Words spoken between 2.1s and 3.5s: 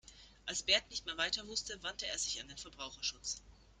sich an den Verbraucherschutz.